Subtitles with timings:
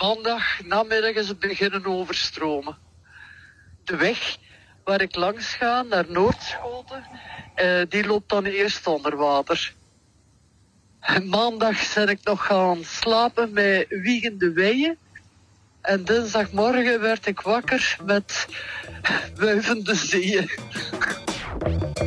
[0.00, 2.76] maandag namiddag is het beginnen overstromen.
[3.84, 4.36] De weg
[4.84, 7.04] waar ik langs ga naar Noordschoten,
[7.54, 9.74] eh, die loopt dan eerst onder water.
[11.24, 14.98] Maandag ben ik nog gaan slapen met wiegende weien.
[15.80, 18.46] En dinsdagmorgen werd ik wakker met
[19.36, 20.50] wuivende zeeën.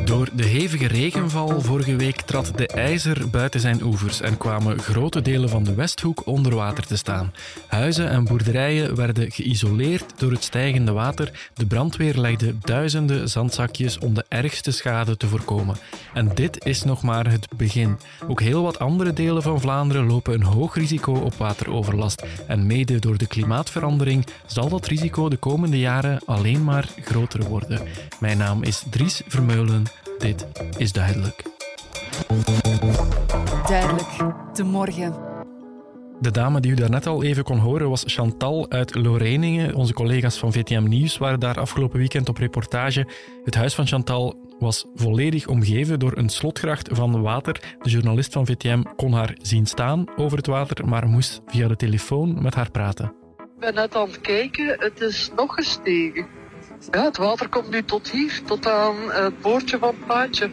[0.02, 5.22] Door de hevige regenval vorige week trad de IJzer buiten zijn oevers en kwamen grote
[5.22, 7.32] delen van de Westhoek onder water te staan.
[7.66, 11.50] Huizen en boerderijen werden geïsoleerd door het stijgende water.
[11.54, 15.76] De brandweer legde duizenden zandzakjes om de ergste schade te voorkomen.
[16.14, 17.98] En dit is nog maar het begin.
[18.28, 22.24] Ook heel wat andere delen van Vlaanderen lopen een hoog risico op wateroverlast.
[22.46, 27.80] En mede door de klimaatverandering zal dat risico de komende jaren alleen maar groter worden.
[28.20, 29.83] Mijn naam is Dries Vermeulen.
[30.18, 31.42] Dit is duidelijk.
[33.66, 34.08] Duidelijk,
[34.52, 35.14] de morgen.
[36.20, 39.74] De dame die u daarnet al even kon horen was Chantal uit Loreningen.
[39.74, 43.06] Onze collega's van VTM Nieuws waren daar afgelopen weekend op reportage.
[43.44, 47.76] Het huis van Chantal was volledig omgeven door een slotgracht van water.
[47.82, 51.76] De journalist van VTM kon haar zien staan over het water, maar moest via de
[51.76, 53.12] telefoon met haar praten.
[53.38, 56.26] Ik ben net aan het kijken, het is nog gestegen.
[56.90, 60.50] Ja, het water komt nu tot hier, tot aan het boordje van het paadje.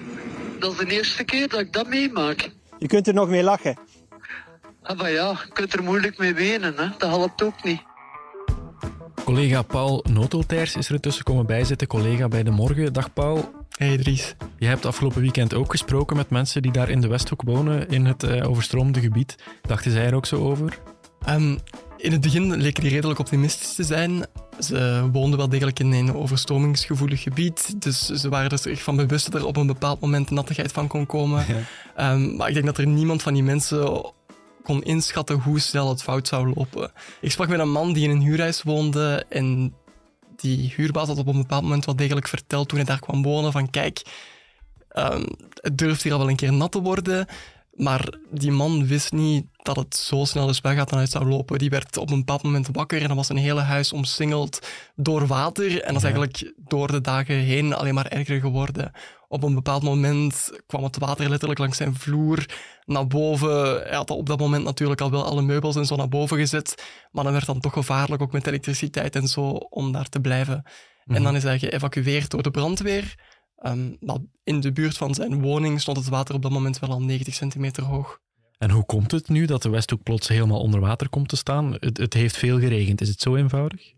[0.60, 2.52] Dat is de eerste keer dat ik dat meemaak.
[2.78, 3.78] Je kunt er nog mee lachen.
[4.82, 6.88] Ah, maar ja, je kunt er moeilijk mee wenen, hè?
[6.98, 7.82] dat helpt ook niet.
[9.24, 12.94] Collega Paul Notelters is er tussen komen bijzitten, collega bij De Morgen.
[12.94, 13.52] Dag Paul.
[13.78, 14.36] Hey Dries.
[14.58, 18.06] Je hebt afgelopen weekend ook gesproken met mensen die daar in de Westhoek wonen, in
[18.06, 19.36] het uh, overstroomde gebied.
[19.62, 20.80] Dachten zij er ook zo over?
[21.30, 21.60] Um,
[21.98, 24.26] in het begin leken die redelijk optimistisch te zijn.
[24.60, 29.32] Ze woonden wel degelijk in een overstromingsgevoelig gebied, dus ze waren er zich van bewust
[29.32, 31.46] dat er op een bepaald moment nattigheid van kon komen.
[31.98, 32.14] Ja.
[32.14, 34.12] Um, maar ik denk dat er niemand van die mensen
[34.64, 36.92] kon inschatten hoe snel het fout zou lopen.
[37.22, 39.74] Ik sprak met een man die in een huurhuis woonde en
[40.36, 43.52] die huurbaas had op een bepaald moment wel degelijk verteld toen hij daar kwam wonen
[43.52, 44.02] van kijk,
[44.94, 47.28] um, het durft hier al wel een keer nat te worden,
[47.72, 51.60] maar die man wist niet dat het zo snel de spuigaat dan uit zou lopen.
[51.60, 55.28] Die werd op een bepaald moment wakker en dan was zijn hele huis omsingeld door
[55.28, 55.82] water.
[55.82, 58.92] En dat is eigenlijk door de dagen heen alleen maar erger geworden.
[59.28, 62.46] Op een bepaald moment kwam het water letterlijk langs zijn vloer
[62.86, 63.82] naar boven.
[63.82, 66.84] Hij had op dat moment natuurlijk al wel alle meubels en zo naar boven gezet.
[67.12, 70.64] Maar dan werd dan toch gevaarlijk, ook met elektriciteit en zo, om daar te blijven.
[71.06, 71.24] En Mhm.
[71.24, 73.16] dan is hij geëvacueerd door de brandweer.
[73.66, 76.90] Um, maar in de buurt van zijn woning stond het water op dat moment wel
[76.90, 78.20] al 90 centimeter hoog.
[78.58, 81.74] En hoe komt het nu dat de Westhoek plots helemaal onder water komt te staan?
[81.80, 83.02] Het, het heeft veel geregend.
[83.02, 83.94] Is het zo eenvoudig?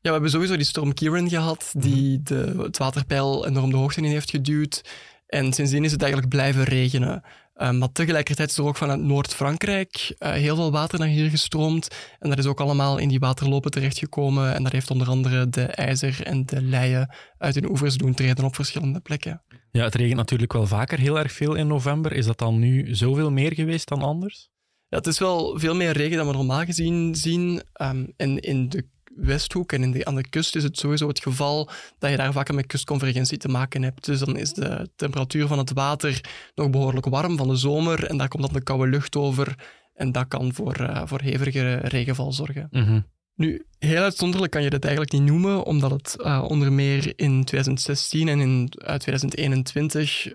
[0.00, 4.10] we hebben sowieso die storm Kieran gehad, die de, het waterpeil enorm de hoogte in
[4.10, 4.82] heeft geduwd.
[5.26, 7.22] En sindsdien is het eigenlijk blijven regenen.
[7.62, 11.88] Um, maar tegelijkertijd is er ook vanuit Noord-Frankrijk uh, heel veel water naar hier gestroomd.
[12.18, 14.54] En dat is ook allemaal in die waterlopen terechtgekomen.
[14.54, 18.44] En dat heeft onder andere de IJzer en de Leien uit hun oevers doen treden
[18.44, 19.42] op verschillende plekken.
[19.70, 22.12] Ja, het regent natuurlijk wel vaker heel erg veel in november.
[22.12, 24.48] Is dat dan nu zoveel meer geweest dan anders?
[24.88, 27.62] Ja, het is wel veel meer regen dan we normaal gezien zien.
[27.82, 28.86] Um, en in de
[29.20, 32.32] Westhoek en in de, aan de kust is het sowieso het geval dat je daar
[32.32, 34.04] vaker met kustconvergentie te maken hebt.
[34.04, 36.20] Dus dan is de temperatuur van het water
[36.54, 39.54] nog behoorlijk warm van de zomer en daar komt dan de koude lucht over
[39.94, 42.68] en dat kan voor, uh, voor hevige regenval zorgen.
[42.70, 43.06] Mm -hmm.
[43.34, 47.44] Nu, heel uitzonderlijk kan je dit eigenlijk niet noemen, omdat het uh, onder meer in
[47.44, 50.32] 2016 en in uh, 2021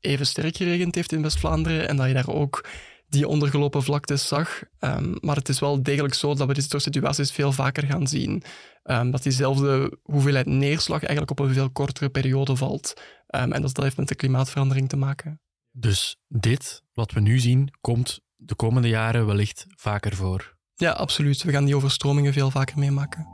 [0.00, 2.64] even sterk geregend heeft in West-Vlaanderen en dat je daar ook
[3.10, 4.62] die ondergelopen vlaktes zag.
[4.80, 8.06] Um, maar het is wel degelijk zo dat we dit soort situaties veel vaker gaan
[8.06, 8.42] zien.
[8.84, 12.92] Um, dat diezelfde hoeveelheid neerslag eigenlijk op een veel kortere periode valt.
[13.34, 15.40] Um, en dat, dat heeft met de klimaatverandering te maken.
[15.70, 20.58] Dus dit, wat we nu zien, komt de komende jaren wellicht vaker voor?
[20.74, 21.42] Ja, absoluut.
[21.42, 23.28] We gaan die overstromingen veel vaker meemaken.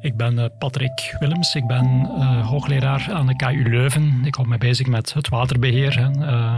[0.00, 4.20] Ik ben uh, Patrick Willems, ik ben uh, hoogleraar aan de KU Leuven.
[4.24, 5.98] Ik hou me bezig met het waterbeheer.
[5.98, 6.10] Hè.
[6.10, 6.54] Uh,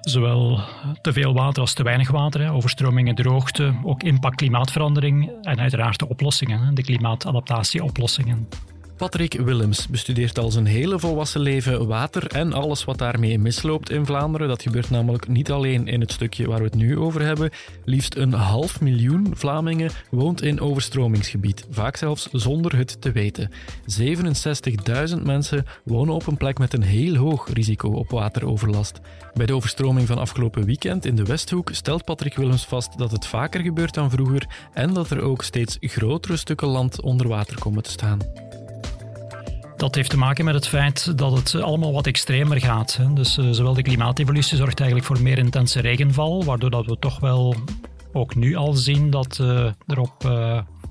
[0.00, 0.60] zowel
[1.00, 2.52] te veel water als te weinig water, hè.
[2.52, 6.72] overstromingen, droogte, ook impact klimaatverandering en uiteraard de oplossingen, hè.
[6.72, 8.48] de klimaatadaptatieoplossingen.
[8.96, 14.06] Patrick Willems bestudeert al zijn hele volwassen leven water en alles wat daarmee misloopt in
[14.06, 14.48] Vlaanderen.
[14.48, 17.50] Dat gebeurt namelijk niet alleen in het stukje waar we het nu over hebben.
[17.84, 23.50] Liefst een half miljoen Vlamingen woont in overstromingsgebied, vaak zelfs zonder het te weten.
[25.16, 29.00] 67.000 mensen wonen op een plek met een heel hoog risico op wateroverlast.
[29.34, 33.26] Bij de overstroming van afgelopen weekend in de Westhoek stelt Patrick Willems vast dat het
[33.26, 37.82] vaker gebeurt dan vroeger en dat er ook steeds grotere stukken land onder water komen
[37.82, 38.18] te staan.
[39.84, 42.98] Dat heeft te maken met het feit dat het allemaal wat extremer gaat.
[43.14, 47.54] Dus zowel de klimaatevolutie zorgt eigenlijk voor meer intense regenval, waardoor dat we toch wel
[48.12, 49.38] ook nu al zien dat
[49.86, 50.32] er op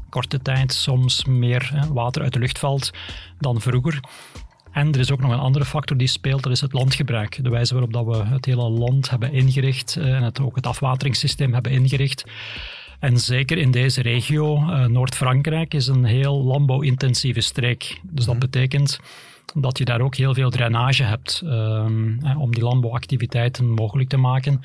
[0.09, 2.91] korte tijd soms meer water uit de lucht valt
[3.39, 3.99] dan vroeger.
[4.71, 7.43] En er is ook nog een andere factor die speelt, dat is het landgebruik.
[7.43, 11.53] De wijze waarop dat we het hele land hebben ingericht en het, ook het afwateringssysteem
[11.53, 12.23] hebben ingericht.
[13.03, 17.99] En zeker in deze regio, uh, Noord-Frankrijk, is een heel landbouwintensieve streek.
[18.03, 18.45] Dus dat mhm.
[18.45, 18.99] betekent
[19.53, 21.85] dat je daar ook heel veel drainage hebt uh,
[22.37, 24.61] om die landbouwactiviteiten mogelijk te maken.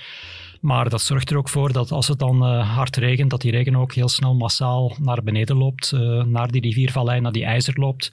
[0.61, 3.51] Maar dat zorgt er ook voor dat als het dan uh, hard regent, dat die
[3.51, 7.75] regen ook heel snel massaal naar beneden loopt, uh, naar die riviervallei, naar die ijzer
[7.79, 8.13] loopt.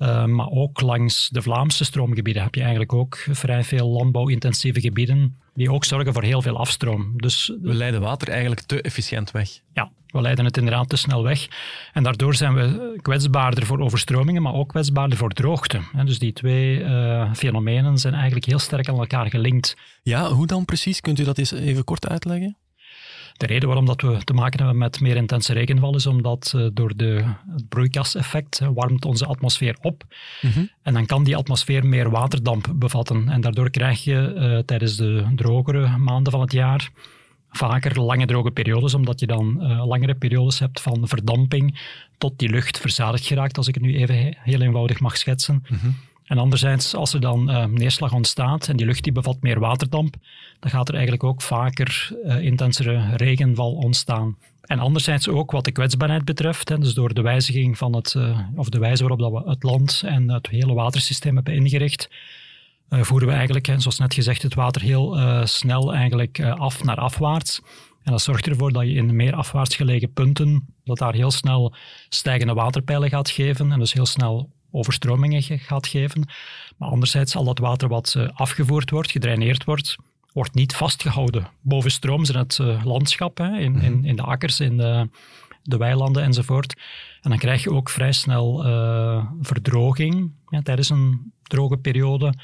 [0.00, 5.40] Uh, maar ook langs de Vlaamse stroomgebieden heb je eigenlijk ook vrij veel landbouwintensieve gebieden
[5.54, 7.12] die ook zorgen voor heel veel afstroom.
[7.16, 9.48] Dus, we leiden water eigenlijk te efficiënt weg.
[9.72, 11.48] Ja, we leiden het inderdaad te snel weg.
[11.92, 15.80] En daardoor zijn we kwetsbaarder voor overstromingen, maar ook kwetsbaarder voor droogte.
[16.04, 19.76] Dus die twee uh, fenomenen zijn eigenlijk heel sterk aan elkaar gelinkt.
[20.02, 21.00] Ja, hoe dan precies?
[21.00, 22.56] Kunt u dat eens even kort uitleggen?
[23.40, 26.66] De reden waarom dat we te maken hebben met meer intense regenval is omdat uh,
[26.72, 30.04] door de, het broeikaseffect warmt onze atmosfeer op.
[30.40, 30.64] Mhm.
[30.82, 33.28] En dan kan die atmosfeer meer waterdamp bevatten.
[33.28, 36.90] En daardoor krijg je uh, tijdens de drogere maanden van het jaar
[37.50, 41.80] vaker lange droge periodes, omdat je dan uh, langere periodes hebt van verdamping
[42.18, 45.64] tot die lucht verzadigd geraakt, als ik het nu even heel eenvoudig mag schetsen.
[45.68, 49.60] Mm en anderzijds, als er dan uh, neerslag ontstaat en die lucht die bevat meer
[49.60, 50.16] waterdamp,
[50.60, 54.36] dan gaat er eigenlijk ook vaker uh, intensere regenval ontstaan.
[54.62, 58.38] En anderzijds ook wat de kwetsbaarheid betreft, hè, dus door de wijziging van het, uh,
[58.54, 62.10] of de wijze waarop dat we het land en het hele watersysteem hebben ingericht,
[62.88, 67.60] voeren we eigenlijk, hè, zoals net gezegd, het water heel snel eigenlijk af naar afwaarts.
[68.02, 71.74] En dat zorgt ervoor dat je in meer afwaarts gelegen punten, dat daar heel snel
[72.08, 76.28] stijgende waterpeilen gaat geven en dus heel snel overstromingen gaat geven.
[76.76, 79.96] Maar anderzijds, al dat water wat eh, afgevoerd wordt, gedraineerd wordt,
[80.32, 84.04] wordt niet vastgehouden boven strooms in het eh, landschap, hè, in, in, mhm.
[84.04, 85.08] in, de akkers, in de,
[85.62, 86.74] de weilanden enzovoort.
[87.20, 92.34] En dan krijg je ook vrij snel uh, verdroging ja, tijdens een droge periode.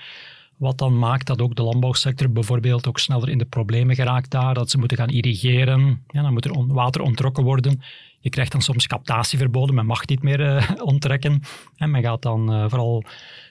[0.57, 4.55] Wat dan maakt dat ook de landbouwsector bijvoorbeeld ook sneller in de problemen geraakt daar,
[4.55, 6.05] dat ze moeten gaan irrigeren.
[6.09, 7.83] Ja, dan moet er water ontrokken worden.
[8.27, 11.43] Je krijgt dan soms captatieverboden, men mag niet meer uh, onttrekken.
[11.77, 13.05] En men gaat dan uh, vooral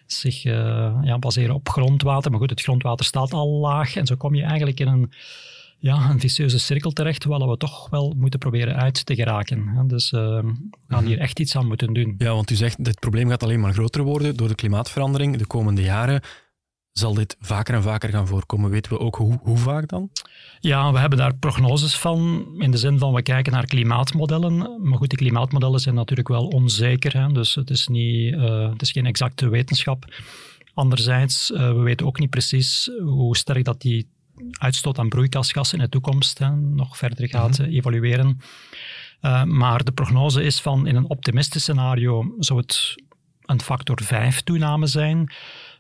[0.06, 0.54] zich uh,
[1.04, 2.32] ja, baseren op grondwater.
[2.32, 5.12] Maar goed, het grondwater staat al laag en zo kom je eigenlijk in een,
[5.78, 9.88] ja, een vicieuze cirkel terecht, waar we toch wel moeten proberen uit te geraken.
[9.88, 10.54] Dus we
[10.88, 11.24] gaan hier mhm.
[11.24, 12.16] echt iets aan moeten doen.
[12.18, 15.48] Ja, want u zegt, dit probleem gaat alleen maar groter worden door de klimaatverandering de
[15.48, 16.22] komende jaren
[17.00, 18.70] zal dit vaker en vaker gaan voorkomen.
[18.70, 20.10] Weten we ook hoe, hoe vaak dan?
[20.60, 24.80] Ja, we hebben daar prognoses van, in de zin van we kijken naar klimaatmodellen.
[24.82, 28.82] Maar goed, die klimaatmodellen zijn natuurlijk wel onzeker, hè, dus het is, niet, uh, het
[28.82, 30.06] is geen exacte wetenschap.
[30.74, 34.08] Anderzijds, uh, we weten ook niet precies hoe sterk dat die
[34.52, 38.40] uitstoot aan broeikasgassen in de toekomst hè, nog verder gaat mm evolueren.
[39.22, 42.96] Uh, maar de prognose is van in een optimistisch scenario zou het
[43.46, 45.32] een factor 5 toename zijn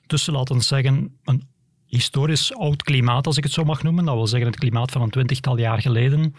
[0.08, 1.44] tussen, laten we zeggen, een
[1.86, 4.06] historisch oud klimaat, als ik het zo mag noemen.
[4.06, 6.36] Dat wil zeggen het klimaat van een twintigtal jaar geleden.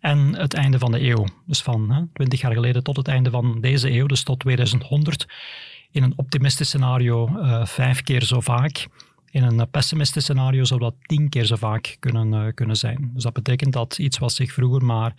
[0.00, 1.26] En het einde van de eeuw.
[1.46, 5.26] Dus van twintig jaar geleden tot het einde van deze eeuw, dus tot 2100.
[5.90, 8.86] In een optimistisch scenario uh, vijf keer zo vaak.
[9.30, 13.10] In een pessimistisch scenario zou dat tien keer zo vaak kunnen, uh, kunnen zijn.
[13.14, 15.14] Dus dat betekent dat iets wat zich vroeger maar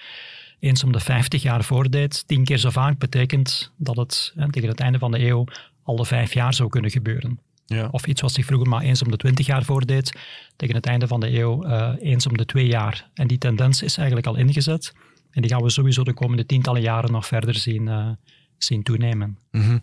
[0.60, 4.80] eens om de 50 jaar voordeed, tien keer zo vaak betekent dat het tegen het
[4.80, 5.46] einde van de eeuw
[5.84, 7.40] alle vijf jaar zou kunnen gebeuren.
[7.66, 7.88] Ja.
[7.92, 10.20] Of iets wat zich vroeger maar eens om de twintig jaar voordeed,
[10.56, 13.10] tegen het einde van de eeuw uh, eens om de twee jaar.
[13.14, 14.94] En die tendens is eigenlijk al ingezet.
[15.32, 18.10] En die gaan we sowieso de komende tientallen jaren nog verder zien, uh,
[18.58, 19.38] zien toenemen.
[19.52, 19.82] Mm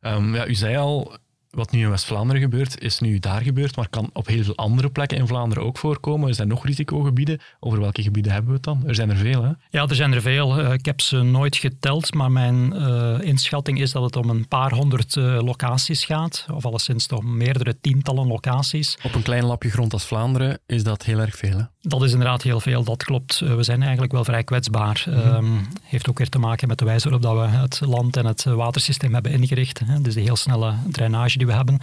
[0.00, 1.18] um, ja, u zei al,
[1.52, 4.90] wat nu in West-Vlaanderen gebeurt, is nu daar gebeurd, maar kan op heel veel andere
[4.90, 6.28] plekken in Vlaanderen ook voorkomen.
[6.28, 7.40] Er zijn nog risicogebieden.
[7.60, 8.82] Over welke gebieden hebben we het dan?
[8.86, 9.50] Er zijn er veel, hè?
[9.70, 10.58] Ja, er zijn er veel.
[10.58, 14.48] Eh, ik heb ze nooit geteld, maar mijn uh, inschatting is dat het om een
[14.48, 18.98] paar honderd uh, locaties gaat, of alleszins toch meerdere tientallen locaties.
[19.02, 21.64] Op een klein lapje grond als Vlaanderen is dat heel erg veel, hè?
[21.80, 23.38] Dat is inderdaad heel veel, dat klopt.
[23.38, 25.04] we zijn eigenlijk wel vrij kwetsbaar.
[25.40, 28.26] Mm heeft ook weer te maken met de wijze waarop dat we het land en
[28.26, 29.78] het watersysteem hebben ingericht.
[29.84, 30.00] Hè?
[30.00, 31.78] Dus de heel snelle drainage die we hebben.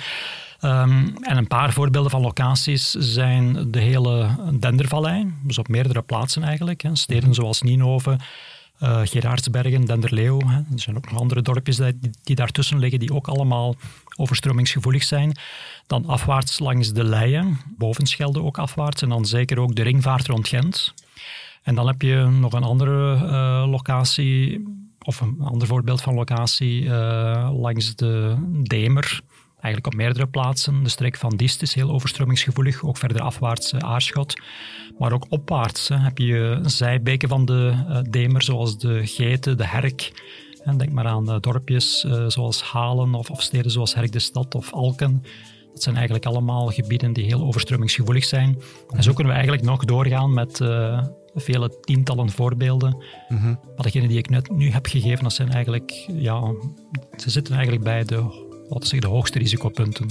[0.60, 6.44] Ehm, en een paar voorbeelden van locaties zijn de hele Dendervallei, dus op meerdere plaatsen
[6.44, 6.82] eigenlijk.
[6.82, 6.96] Hè.
[6.96, 8.18] Steden zoals Ninove,
[8.84, 10.40] uh, Gerardsbergen, Denderleeuw.
[10.46, 10.56] Hè.
[10.56, 13.76] Er zijn ook nog andere dorpjes die, die daartussen liggen, die ook allemaal
[14.16, 15.38] overstromingsgevoelig zijn.
[15.88, 20.48] Dan afwaarts langs de Leien, Bovenschelde ook afwaarts, en dan zeker ook de ringvaart rond
[20.48, 20.94] Gent.
[21.64, 24.64] En dan heb je nog een andere uh, locatie,
[25.00, 29.22] of een ander voorbeeld van locatie, uh, langs de Demer,
[29.62, 30.84] eigenlijk op meerdere plaatsen.
[30.84, 34.34] De streek van Diest is heel overstromingsgevoelig, ook verder afwaarts uh, Aarschot.
[34.98, 39.68] Maar ook opwaarts hè, heb je zijbeken van de uh, Demer, zoals de Geten, de
[39.68, 40.12] Herk.
[40.64, 44.74] En denk maar aan dorpjes zoals Halen of, of, steden zoals Herk de Stad of
[44.74, 45.24] Alken.
[45.74, 48.62] Dat zijn eigenlijk allemaal gebieden die heel overstromingsgevoelig zijn.
[48.90, 50.62] En zo kunnen we eigenlijk nog doorgaan met
[51.36, 53.04] vele tientallen voorbeelden.
[53.30, 53.60] Mm -hmm.
[53.76, 56.54] Maar degene die ik net nu heb gegeven, dat zijn eigenlijk, ja,
[57.18, 60.08] ze zitten eigenlijk bij de, de risicopunten?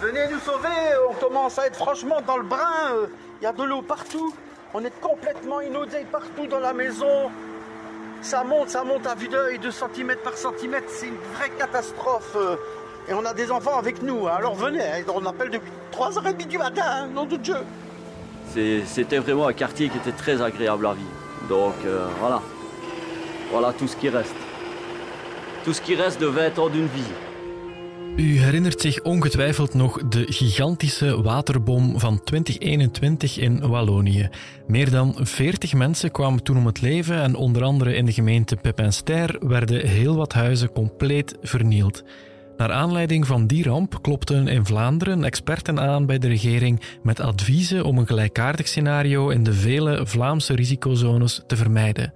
[0.00, 0.68] Venez nous sauver,
[1.08, 3.08] on commence à être franchement dans le brin,
[3.40, 4.34] il y a de l'eau partout,
[4.74, 7.30] on est complètement inondé partout dans la maison,
[8.20, 12.36] ça monte, ça monte à vue d'œil, 2 cm par centimètre, c'est une vraie catastrophe.
[13.08, 14.80] Et on a des enfants avec nous, alors venez,
[15.12, 17.56] on appelle depuis 3h30 du matin, nom de Dieu.
[18.86, 21.08] C'était vraiment un quartier qui était très agréable à vivre.
[21.48, 22.40] Donc euh, voilà,
[23.50, 24.34] voilà tout ce qui reste.
[25.64, 27.12] Tout ce qui reste de 20 ans d'une vie.
[28.16, 34.28] U herinnert zich ongetwijfeld nog de gigantische waterbom van 2021 in Wallonië.
[34.66, 38.56] Meer dan 40 mensen kwamen toen om het leven en onder andere in de gemeente
[38.56, 42.04] Pepinster werden heel wat huizen compleet vernield.
[42.56, 47.84] Naar aanleiding van die ramp klopten in Vlaanderen experten aan bij de regering met adviezen
[47.84, 52.12] om een gelijkaardig scenario in de vele Vlaamse risicozones te vermijden.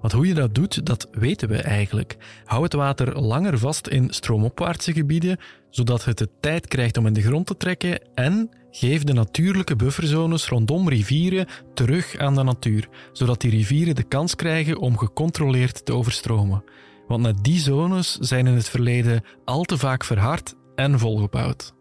[0.00, 2.16] Want hoe je dat doet, dat weten we eigenlijk.
[2.44, 5.38] Hou het water langer vast in stroomopwaartse gebieden,
[5.70, 9.76] zodat het de tijd krijgt om in de grond te trekken en geef de natuurlijke
[9.76, 15.84] bufferzones rondom rivieren terug aan de natuur, zodat die rivieren de kans krijgen om gecontroleerd
[15.84, 16.64] te overstromen.
[17.12, 21.74] Want net die zones zijn in het verleden al te vaak verhard en volgebouwd.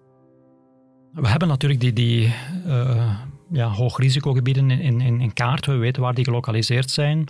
[1.14, 2.34] We hebben natuurlijk die, die
[2.66, 3.20] uh,
[3.52, 5.66] ja, hoogrisicogebieden in, in, in kaart.
[5.66, 7.28] We weten waar die gelokaliseerd zijn.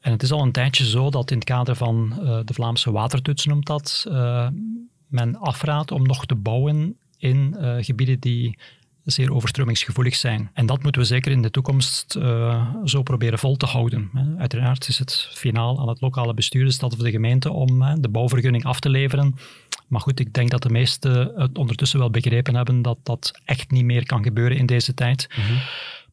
[0.00, 2.90] En het is al een tijdje zo dat in het kader van uh, de Vlaamse
[2.90, 4.48] watertoets noemt dat, uh,
[5.06, 8.58] men afraadt om nog te bouwen in gebieden die
[9.10, 10.50] zeer overstromingsgevoelig zijn.
[10.52, 12.18] En dat moeten we zeker in de toekomst
[12.84, 14.10] zo proberen vol te houden.
[14.38, 18.08] Uiteraard is het finaal aan het lokale bestuur, de stad of de gemeente, om de
[18.08, 19.34] bouwvergunning af te leveren.
[19.86, 23.70] Maar goed, ik denk dat de meesten het ondertussen wel begrepen hebben dat dat echt
[23.70, 25.28] niet meer kan gebeuren in deze tijd.
[25.36, 25.58] Mm -hmm.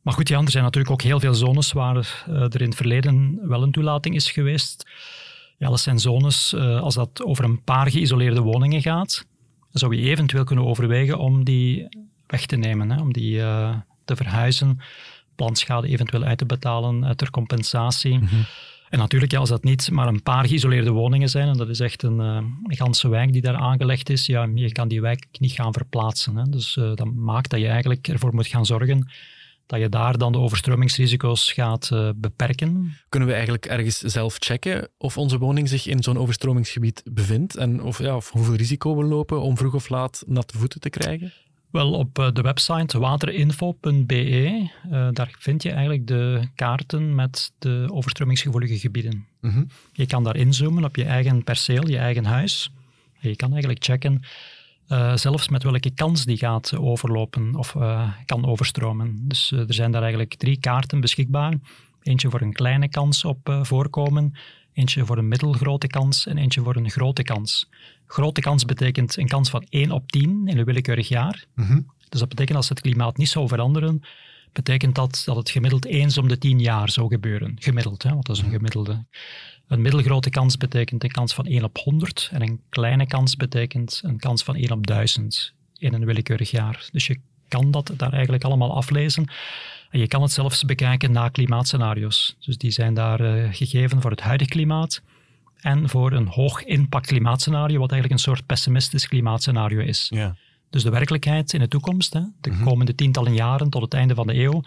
[0.06, 2.75] Maar goed, ja, er zijn natuurlijk ook heel veel zones waar uh, er in het
[2.75, 4.90] verleden wel een toelating is geweest.
[5.58, 9.25] Ja, dat zijn zones, uh, als dat over een paar geïsoleerde woningen gaat,
[9.72, 11.88] zou je eventueel kunnen overwegen om die
[12.27, 14.79] weg te nemen, hè, om die uh, te verhuizen,
[15.36, 18.13] plantschade eventueel uit te betalen ter compensatie.
[18.13, 18.46] Mm -hmm.
[18.89, 21.79] En natuurlijk, ja, als dat niet maar een paar geïsoleerde woningen zijn, en dat is
[21.79, 25.51] echt een, een ganse wijk die daar aangelegd is, ja, je kan die wijk niet
[25.51, 26.36] gaan verplaatsen.
[26.36, 26.44] Hè.
[26.44, 29.08] Dus dat maakt dat je eigenlijk ervoor moet gaan zorgen
[29.65, 32.98] dat je daar dan de overstromingsrisico's gaat uh, beperken.
[33.10, 37.82] Kunnen we eigenlijk ergens zelf checken of onze woning zich in zo'n overstromingsgebied bevindt en
[37.82, 41.34] of, ja, of hoeveel risico we lopen om vroeg of laat natte voeten te krijgen?
[41.75, 47.88] Wel, op uh, de website waterinfo.be, uh, daar vind je eigenlijk de kaarten met de
[47.91, 49.25] overstromingsgevoelige gebieden.
[49.41, 49.67] Mm -hmm.
[49.91, 52.72] Je kan daar inzoomen op je eigen perceel, je eigen huis.
[53.20, 54.22] En je kan eigenlijk checken
[54.89, 59.27] uh, zelfs met welke kans die gaat overlopen of uh, kan overstromen.
[59.27, 61.53] Dus er zijn daar eigenlijk drie kaarten beschikbaar.
[62.05, 64.33] Eentje voor een kleine kans op voorkomen,
[64.74, 67.69] eentje voor een middelgrote kans en eentje voor een grote kans.
[68.07, 71.45] Grote kans betekent een kans van 1 op 10 in een willekeurig jaar.
[71.55, 71.93] Mm -hmm.
[72.09, 74.01] Dus dat betekent als het klimaat niet zou veranderen,
[74.51, 77.55] betekent dat dat het gemiddeld eens om de 10 jaar zou gebeuren.
[77.59, 79.05] Gemiddeld, hè, want dat is een gemiddelde.
[79.67, 84.01] Een middelgrote kans betekent een kans van 1 op 100 en een kleine kans betekent
[84.03, 86.89] een kans van 1 op 1000 in een willekeurig jaar.
[86.91, 89.27] Dus je kan dat daar eigenlijk allemaal aflezen.
[89.96, 92.36] En je kan het zelfs bekijken na klimaatscenario's.
[92.40, 95.02] Dus die zijn daar uh, gegeven voor het huidige klimaat
[95.56, 100.08] en voor een hoog impact klimaatscenario, wat eigenlijk een soort pessimistisch klimaatscenario is.
[100.10, 100.36] Ja.
[100.70, 102.66] Dus de werkelijkheid in de toekomst, hè, de mm -hmm.
[102.66, 104.64] komende tientallen jaren tot het einde van de eeuw,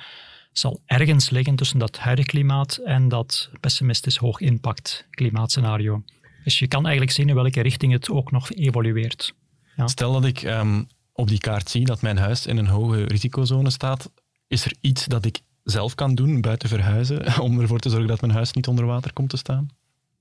[0.53, 6.03] zal ergens liggen tussen dat huidige klimaat en dat pessimistisch hoog impact klimaatscenario.
[6.45, 9.35] Dus je kan eigenlijk zien in welke richting het ook nog evolueert.
[9.77, 9.87] Ja.
[9.87, 13.71] Stel dat ik um, op die kaart zie dat mijn huis in een hoge risicozone
[13.71, 14.11] staat,
[14.49, 18.21] is er iets dat ik zelf kan doen buiten verhuizen om ervoor te zorgen dat
[18.21, 19.69] mijn huis niet onder water komt te staan?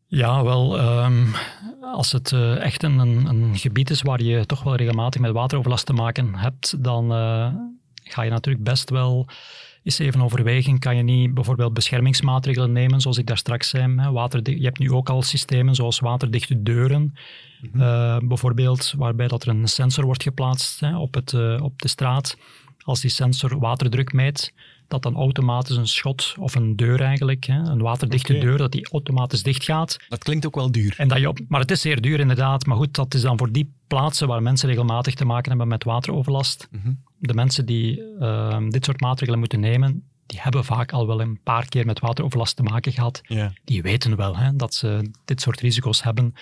[0.09, 1.33] Ja, wel, um,
[1.81, 5.85] als het uh, echt een, een, gebied is waar je toch wel regelmatig met wateroverlast
[5.85, 7.53] te maken hebt, dan uh,
[8.03, 9.27] ga je natuurlijk best wel
[9.87, 13.95] is even overwegen, kan je niet bijvoorbeeld beschermingsmaatregelen nemen, zoals ik daar straks zei.
[13.95, 14.09] Hè,
[14.43, 17.81] je hebt nu ook al systemen zoals waterdichte deuren, mm -hmm.
[17.81, 22.37] uh, bijvoorbeeld, waarbij dat er een sensor wordt geplaatst hè, op, het, op de straat.
[22.87, 24.53] Als die sensor waterdruk meet,
[24.87, 28.89] dat dan automatisch een schot of een deur eigenlijk, hè, een waterdichte deur, dat die
[28.89, 29.97] automatisch dicht gaat.
[30.09, 30.93] Dat klinkt ook wel duur.
[30.97, 32.65] En dat je op, maar het is zeer duur inderdaad.
[32.65, 35.83] Maar goed, dat is dan voor die plaatsen waar mensen regelmatig te maken hebben met
[35.83, 36.67] wateroverlast.
[36.71, 36.93] Mhm.
[37.19, 41.39] De mensen die ehm, dit soort maatregelen moeten nemen, die hebben vaak al wel een
[41.43, 43.21] paar keer met wateroverlast te maken gehad.
[43.63, 46.33] Die weten wel hè, dat ze dit soort risico's hebben.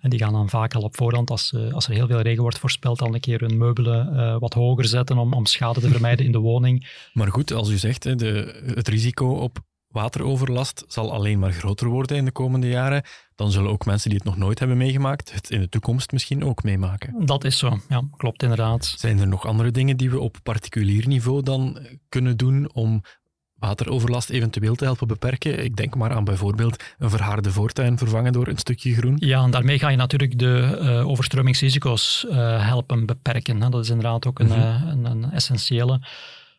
[0.00, 2.42] En die gaan dan vaak al op voorhand, als, eh, als er heel veel regen
[2.42, 5.88] wordt voorspeld, al een keer hun meubelen eh, wat hoger zetten om, om schade te
[5.88, 7.08] vermijden in de woning.
[7.12, 9.58] Maar goed, als u zegt, hè, de, het risico op
[9.96, 13.02] wateroverlast zal alleen maar groter worden in de komende jaren.
[13.34, 16.44] Dan zullen ook mensen die het nog nooit hebben meegemaakt, het in de toekomst misschien
[16.44, 17.26] ook meemaken.
[17.26, 18.94] Dat is zo, ja, klopt inderdaad.
[18.96, 23.02] Zijn er nog andere dingen die we op particulier niveau dan kunnen doen om
[23.58, 25.64] wateroverlast eventueel te helpen beperken?
[25.64, 29.16] Ik denk maar aan bijvoorbeeld een verharde voortuin vervangen door een stukje groen.
[29.18, 33.62] Ja, en daarmee ga je natuurlijk de eh, overstromingsrisico's eh, helpen beperken.
[33.62, 33.68] Hè.
[33.68, 34.60] Dat is inderdaad ook een, Mhm.
[34.60, 36.00] eh, een, een essentiële,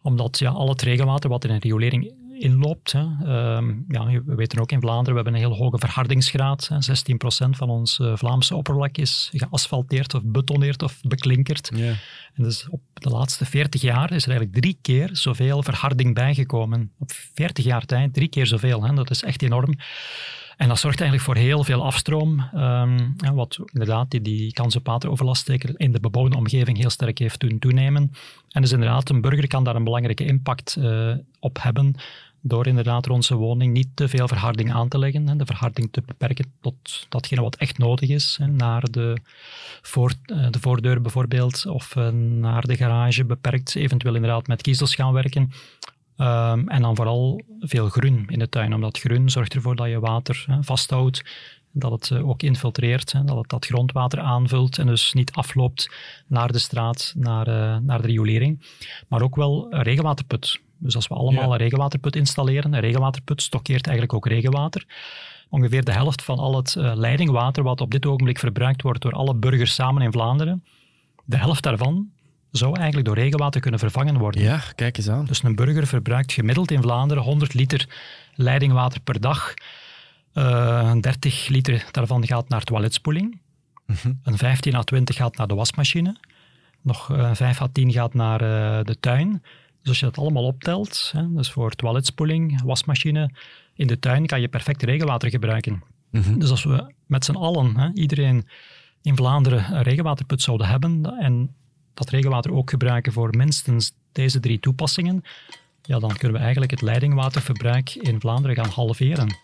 [0.02, 4.60] omdat ja, al het regenwater wat in een riolering inloopt, hè, ehm, ja, we weten
[4.60, 6.68] ook in Vlaanderen, we hebben een heel hoge verhardingsgraad.
[6.68, 6.82] Hè.
[6.82, 11.70] 16% van ons eh, Vlaamse oppervlak is geasfalteerd of betoneerd of beklinkerd.
[12.34, 16.92] En dus op de laatste 40 jaar is er eigenlijk drie keer zoveel verharding bijgekomen.
[17.00, 18.84] Op 40 jaar tijd drie keer zoveel.
[18.84, 18.94] Hè.
[18.94, 19.74] Dat is echt enorm.
[20.58, 24.86] En dat zorgt eigenlijk voor heel veel afstroom, ehm, wat inderdaad die, die kans op
[24.86, 28.12] wateroverlast zeker in de bebouwde omgeving heel sterk heeft doen toenemen.
[28.50, 31.96] En dus inderdaad, een burger kan daar een belangrijke impact eh, op hebben
[32.42, 35.28] door inderdaad rond woning niet te veel verharding aan te leggen.
[35.28, 39.18] Hè, de verharding te beperken tot datgene wat echt nodig is, hè, naar de,
[39.82, 44.96] voor, eh, de voordeur bijvoorbeeld, of eh, naar de garage beperkt, eventueel inderdaad met kiezels
[44.96, 45.52] gaan werken.
[46.18, 50.00] Ehm, en dan vooral veel groen in de tuin, omdat groen zorgt ervoor dat je
[50.00, 51.24] water hè, vasthoudt,
[51.72, 55.90] dat het eh, ook infiltreert, hè, dat het dat grondwater aanvult en dus niet afloopt
[56.28, 58.66] naar de straat, naar, naar de riolering.
[59.08, 60.60] Maar ook wel een regenwaterput.
[60.80, 61.52] Dus als we allemaal Ja.
[61.52, 64.86] een regenwaterput installeren, een regenwaterput stockeert eigenlijk ook regenwater.
[65.50, 69.12] Ongeveer de helft van al het eh, leidingwater wat op dit ogenblik verbruikt wordt door
[69.12, 70.64] alle burgers samen in Vlaanderen,
[71.26, 72.10] de helft daarvan
[72.52, 74.42] zou eigenlijk door regenwater kunnen vervangen worden.
[74.42, 75.26] ja, kijk eens aan.
[75.26, 77.88] Dus een burger verbruikt gemiddeld in Vlaanderen 100 liter
[78.36, 79.54] leidingwater per dag.
[80.34, 83.40] Eh 30 liter daarvan gaat naar toiletspoeling.
[83.86, 84.12] Mhm.
[84.24, 86.16] Een 15 à 20 gaat naar de wasmachine.
[86.82, 88.40] Nog eh, 5 à 10 gaat naar
[88.86, 89.44] de tuin.
[89.88, 93.32] Dus als je dat allemaal optelt, hè, dus voor toiletspoeling, wasmachine,
[93.74, 95.84] in de tuin kan je perfect regenwater gebruiken.
[96.12, 96.40] Mhm.
[96.40, 98.48] Dus als we met z'n allen, hè, iedereen
[99.02, 101.56] in Vlaanderen, een regenwaterput zouden hebben en
[101.94, 105.24] dat regenwater ook gebruiken voor minstens deze drie toepassingen,
[105.82, 109.36] ja, dan kunnen we eigenlijk het leidingwaterverbruik in Vlaanderen gaan halveren.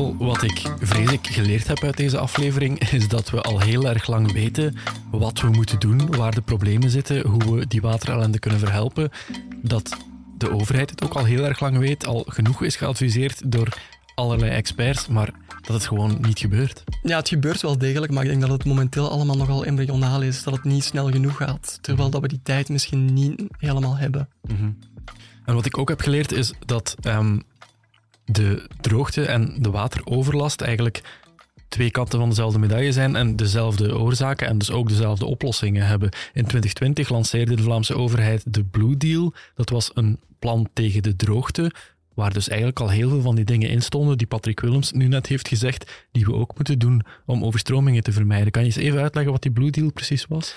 [0.00, 4.06] Wat ik vrees ik geleerd heb uit deze aflevering, is dat we al heel erg
[4.06, 4.76] lang weten
[5.10, 9.10] wat we moeten doen, waar de problemen zitten, hoe we die waterellende kunnen verhelpen.
[9.62, 9.96] Dat
[10.38, 13.68] de overheid het ook al heel erg lang weet, al genoeg is geadviseerd door
[14.14, 16.84] allerlei experts, maar dat het gewoon niet gebeurt.
[17.02, 20.42] Ja, het gebeurt wel degelijk, maar ik denk dat het momenteel allemaal nogal embryonaal is.
[20.42, 21.78] Dat het niet snel genoeg gaat.
[21.80, 24.28] Terwijl dat we die tijd misschien niet helemaal hebben.
[25.44, 27.38] En wat ik ook heb geleerd is dat ehm,
[28.32, 31.02] de droogte en de wateroverlast eigenlijk
[31.68, 36.08] twee kanten van dezelfde medaille zijn en dezelfde oorzaken en dus ook dezelfde oplossingen hebben.
[36.10, 39.34] In 2020 lanceerde de Vlaamse overheid de Blue Deal.
[39.54, 41.72] Dat was een plan tegen de droogte,
[42.14, 45.08] waar dus eigenlijk al heel veel van die dingen in stonden die Patrick Willems nu
[45.08, 48.50] net heeft gezegd, die we ook moeten doen om overstromingen te vermijden.
[48.50, 50.54] Kan je eens even uitleggen wat die Blue Deal precies was?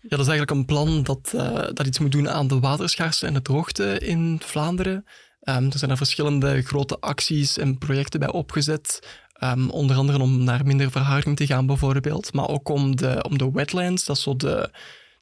[0.00, 3.26] Ja, dat is eigenlijk een plan dat, eh, dat iets moet doen aan de waterschaarste
[3.26, 5.04] en de droogte in Vlaanderen.
[5.46, 9.18] Ehm, er zijn er verschillende grote acties en projecten bij opgezet.
[9.32, 12.32] Ehm, onder andere om naar minder verharding te gaan, bijvoorbeeld.
[12.32, 14.70] Maar ook om de, om de wetlands, dat is zo de,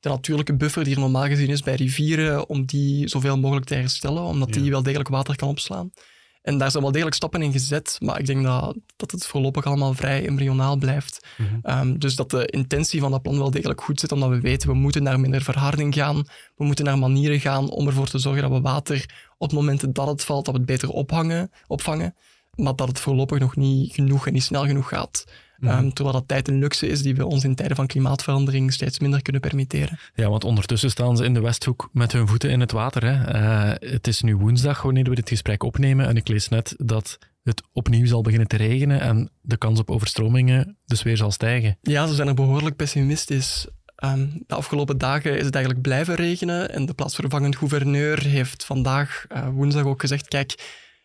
[0.00, 3.74] de natuurlijke buffer die er normaal gezien is bij rivieren, om die zoveel mogelijk te
[3.74, 4.60] herstellen, omdat Ja.
[4.60, 5.90] die wel degelijk water kan opslaan.
[6.44, 9.64] En daar zijn wel degelijk stappen in gezet, maar ik denk dat, dat het voorlopig
[9.64, 11.26] allemaal vrij embryonaal blijft.
[11.62, 14.68] Ehm, dus dat de intentie van dat plan wel degelijk goed zit, omdat we weten
[14.68, 16.16] we moeten naar minder verharding gaan.
[16.56, 19.94] We moeten naar manieren gaan om ervoor te zorgen dat we water op het moment
[19.94, 22.14] dat het valt, dat we het beter ophangen, opvangen.
[22.54, 25.24] Maar dat het voorlopig nog niet genoeg en niet snel genoeg gaat.
[25.60, 28.98] Ehm, terwijl dat tijd een luxe is die we ons in tijden van klimaatverandering steeds
[28.98, 29.98] minder kunnen permitteren.
[30.14, 33.04] Ja, want ondertussen staan ze in de Westhoek met hun voeten in het water.
[33.04, 33.24] Hè.
[33.24, 37.18] Eh, het is nu woensdag wanneer we dit gesprek opnemen en ik lees net dat
[37.42, 41.78] het opnieuw zal beginnen te regenen en de kans op overstromingen dus weer zal stijgen.
[41.80, 43.66] Ja, ze zijn er behoorlijk pessimistisch.
[43.96, 49.24] Ehm, de afgelopen dagen is het eigenlijk blijven regenen en de plaatsvervangend gouverneur heeft vandaag,
[49.28, 50.54] eh, woensdag, ook gezegd, kijk,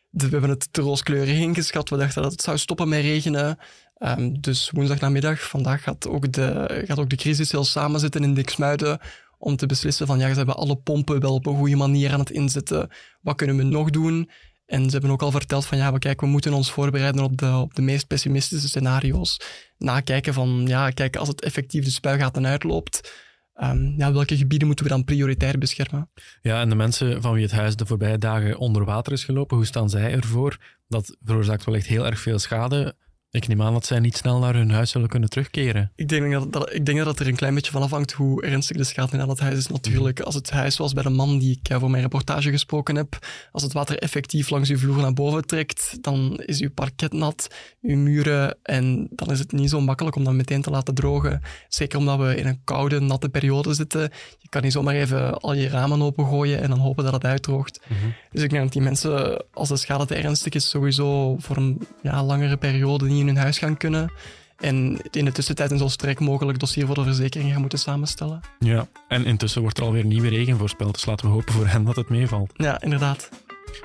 [0.10, 1.90] we hebben het te rooskleurig ingeschat.
[1.90, 3.58] We dachten dat het zou stoppen met regenen.
[4.00, 8.34] Ehm, dus woensdagnamiddag, vandaag gaat ook de, gaat ook de crisis heel samen zitten in
[8.34, 9.00] Diksmuiden
[9.38, 12.20] om te beslissen van ja, ze hebben alle pompen wel op een goede manier aan
[12.20, 12.90] het inzetten.
[13.22, 14.30] Wat kunnen we nog doen?
[14.66, 17.38] En ze hebben ook al verteld van ja, we, kijk, we moeten ons voorbereiden op
[17.38, 19.40] de, op de meest pessimistische scenario's.
[19.78, 23.14] Nakijken van ja, kijk, als het effectief de spuigaten uitloopt,
[23.62, 26.10] um, ja, welke gebieden moeten we dan prioritair beschermen?
[26.42, 29.58] Ja, en de mensen van wie het huis de voorbije dagen onder water is gelopen,
[29.58, 30.58] hoe staan zij ervoor?
[30.88, 32.96] Dat veroorzaakt wel echt heel erg veel schade.
[33.32, 35.92] Ik neem aan dat zij niet snel naar hun huis zullen kunnen terugkeren.
[35.96, 38.44] Ik denk dat, dat, ik denk dat het er een klein beetje van afhangt hoe
[38.44, 39.68] ernstig de schade aan het huis is.
[39.68, 43.18] Natuurlijk, als het huis was bij de man die ik voor mijn reportage gesproken heb,
[43.52, 47.48] als het water effectief langs uw vloer naar boven trekt, dan is uw parket nat,
[47.82, 51.42] uw muren, en dan is het niet zo makkelijk om dat meteen te laten drogen.
[51.68, 54.02] Zeker omdat we in een koude, natte periode zitten.
[54.38, 57.80] Je kan niet zomaar even al je ramen opengooien en dan hopen dat het uitdroogt.
[57.88, 58.10] Mhm.
[58.32, 61.82] Dus ik denk dat die mensen, als de schade te ernstig is, sowieso voor een
[62.02, 64.12] ja, langere periode niet in hun huis gaan kunnen.
[64.58, 68.40] En in de tussentijd een zo sterk mogelijk dossier voor de verzekering gaan moeten samenstellen.
[68.60, 71.84] Ja, en intussen wordt er alweer nieuwe regen voorspeld, dus laten we hopen voor hen
[71.84, 72.52] dat het meevalt.
[72.56, 73.30] Ja, inderdaad.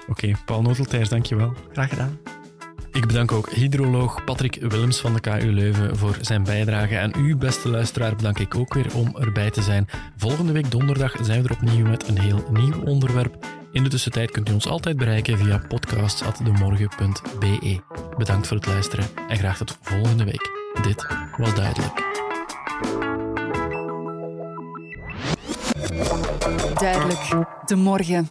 [0.09, 1.53] Oké, Paul Noteltijs, dankjewel.
[1.73, 2.18] Graag gedaan.
[2.92, 6.97] Ik bedank ook hydroloog Patrick Willems van de KU Leuven voor zijn bijdrage.
[6.97, 9.88] En u, beste luisteraar, bedank ik ook weer om erbij te zijn.
[10.16, 13.47] Volgende week donderdag zijn we er opnieuw met een heel nieuw onderwerp.
[13.74, 17.80] In de tussentijd kunt u ons altijd bereiken via podcasts.demorgen.be.
[18.16, 20.50] Bedankt voor het luisteren en graag tot volgende week.
[20.82, 21.06] Dit
[21.37, 22.02] was duidelijk.
[26.74, 28.28] Duidelijk, de morgen.